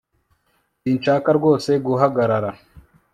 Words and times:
Sinshaka 0.81 1.29
rwose 1.37 1.69
guhagarara 1.85 2.49